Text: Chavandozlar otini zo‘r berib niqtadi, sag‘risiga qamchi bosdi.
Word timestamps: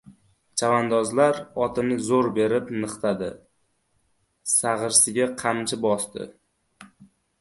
Chavandozlar 0.59 1.41
otini 1.65 1.97
zo‘r 2.07 2.31
berib 2.39 2.73
niqtadi, 2.85 3.29
sag‘risiga 4.55 5.29
qamchi 5.43 5.81
bosdi. 5.89 6.31